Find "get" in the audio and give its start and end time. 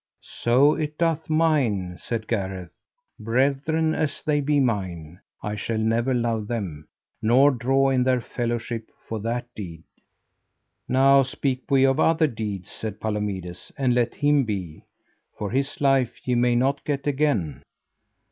16.83-17.05